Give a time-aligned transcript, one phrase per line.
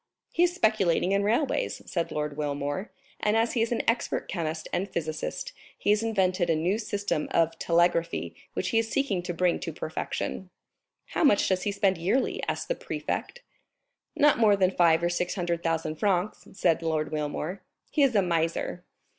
[0.33, 4.67] "He is speculating in railways," said Lord Wilmore, "and as he is an expert chemist
[4.73, 9.31] and physicist, he has invented a new system of telegraphy, which he is seeking to
[9.31, 10.49] bring to perfection."
[11.09, 13.43] "How much does he spend yearly?" asked the prefect.
[14.15, 17.61] "Not more than five or six hundred thousand francs," said Lord Wilmore;
[17.91, 18.83] "he is a miser."